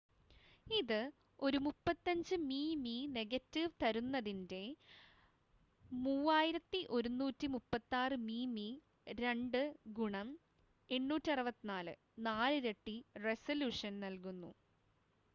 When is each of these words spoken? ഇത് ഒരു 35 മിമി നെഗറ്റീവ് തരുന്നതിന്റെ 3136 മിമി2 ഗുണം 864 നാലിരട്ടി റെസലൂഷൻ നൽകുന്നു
ഇത് 0.67 0.99
ഒരു 1.39 1.57
35 1.63 2.37
മിമി 2.43 2.69
നെഗറ്റീവ് 3.11 3.69
തരുന്നതിന്റെ 3.81 4.61
3136 5.99 8.17
മിമി2 8.23 9.63
ഗുണം 9.99 10.31
864 10.89 11.95
നാലിരട്ടി 12.25 12.97
റെസലൂഷൻ 13.23 13.95
നൽകുന്നു 14.05 14.51